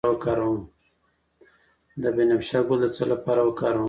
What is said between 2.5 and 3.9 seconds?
ګل د څه لپاره وکاروم؟